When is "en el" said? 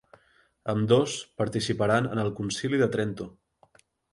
2.15-2.33